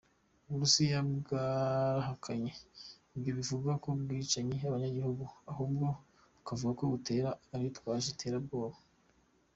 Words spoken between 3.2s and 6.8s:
bivugwa ko bwica abanyagihugu, ahubwo bukavuga